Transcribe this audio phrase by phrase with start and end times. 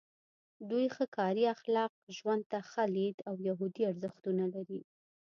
[0.69, 4.81] دوی ښه کاري اخلاق، ژوند ته ښه لید او یهودي ارزښتونه لري.